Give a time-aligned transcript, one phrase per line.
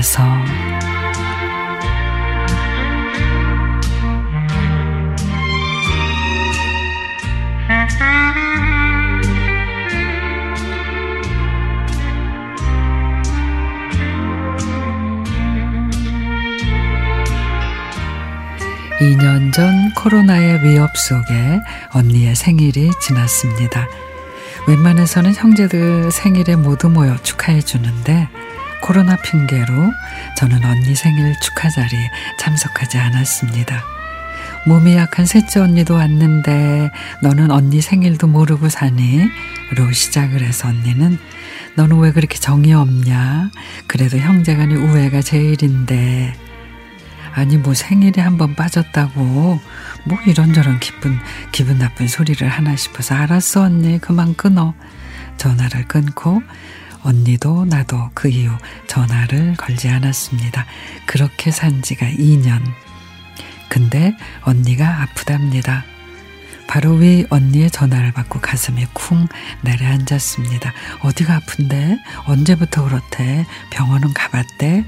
[0.00, 0.22] 곳에서
[19.00, 21.60] 이년전 코로나의 위협 속에
[21.92, 23.86] 언니의 생일이 지났습니다.
[24.66, 28.28] 웬만해서는 형제들 생일에 모두 모여 축하해 주는데
[28.80, 29.92] 코로나 핑계로
[30.36, 33.82] 저는 언니 생일 축하 자리에 참석하지 않았습니다.
[34.66, 36.90] 몸이 약한 셋째 언니도 왔는데
[37.22, 39.28] 너는 언니 생일도 모르고 사니?
[39.76, 41.18] 로 시작을 해서 언니는
[41.76, 43.50] 너는 왜 그렇게 정이 없냐?
[43.86, 46.34] 그래도 형제간의 우애가 제일인데.
[47.32, 49.20] 아니 뭐 생일에 한 번 빠졌다고
[50.04, 51.16] 뭐 이런저런 기분
[51.52, 54.74] 기분 나쁜 소리를 하나 싶어서 알았어 언니 그만 끊어
[55.36, 56.42] 전화를 끊고
[57.02, 58.56] 언니도 나도 그 이후
[58.86, 60.66] 전화를 걸지 않았습니다.
[61.06, 62.62] 그렇게 산 지가 2년.
[63.68, 65.84] 근데 언니가 아프답니다.
[66.66, 69.26] 바로 위 언니의 전화를 받고 가슴이 쿵
[69.62, 70.72] 내려앉았습니다.
[71.00, 71.98] 어디가 아픈데?
[72.26, 73.44] 언제부터 그렇대?
[73.70, 74.84] 병원은 가봤대?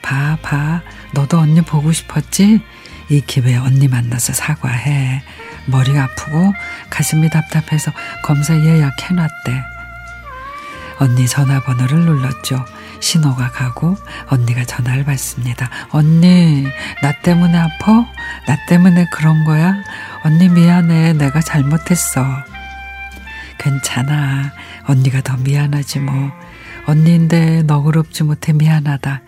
[0.00, 0.80] 봐, 봐.
[1.12, 2.62] 너도 언니 보고 싶었지?
[3.10, 5.22] 이 기회에 언니 만나서 사과해.
[5.66, 6.54] 머리가 아프고
[6.88, 7.92] 가슴이 답답해서
[8.24, 9.77] 검사 예약해놨대.
[10.98, 12.64] 언니 전화번호를 눌렀죠.
[13.00, 13.96] 신호가 가고
[14.28, 15.70] 언니가 전화를 받습니다.
[15.90, 16.66] 언니,
[17.02, 18.06] 나 때문에 아파?
[18.46, 19.74] 나 때문에 그런 거야?
[20.24, 21.12] 언니 미안해.
[21.14, 22.24] 내가 잘못했어.
[23.58, 24.52] 괜찮아.
[24.84, 26.32] 언니가 더 미안하지 뭐.
[26.86, 29.22] 언니인데 너그럽지 못해 미안하다.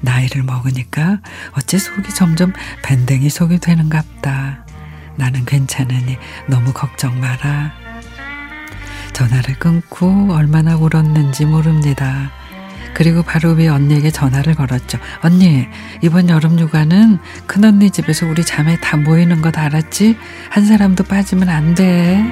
[0.00, 1.20] 나이를 먹으니까
[1.52, 4.66] 어째 속이 점점 밴댕이 속이 되는갑다.
[5.16, 7.85] 나는 괜찮으니 너무 걱정 마라.
[9.16, 12.30] 전화를 끊고 얼마나 울었는지 모릅니다.
[12.92, 14.98] 그리고 바로 위에 언니에게 전화를 걸었죠.
[15.22, 15.66] 언니,
[16.02, 20.18] 이번 여름 휴가는 큰언니 집에서 우리 자매 다 모이는 것 알았지?
[20.50, 22.22] 한 사람도 빠지면 안 돼.